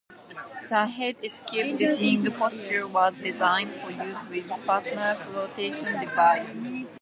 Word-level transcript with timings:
The 0.67 0.87
Heat 0.87 1.23
Escape 1.23 1.79
Lessening 1.79 2.31
Posture 2.31 2.87
was 2.87 3.15
designed 3.19 3.69
for 3.81 3.91
use 3.91 4.17
with 4.31 4.49
a 4.49 4.57
Personal 4.57 5.03
Floatation 5.13 5.99
Device. 6.01 6.55